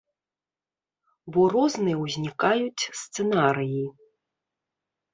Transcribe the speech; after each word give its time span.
Бо 1.35 1.41
розныя 1.55 1.97
ўзнікаюць 2.03 2.87
сцэнарыі. 3.05 3.87